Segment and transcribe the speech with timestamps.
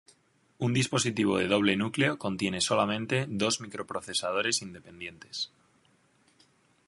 [0.65, 5.51] Un dispositivo de doble núcleo contiene solamente dos microprocesadores independientes.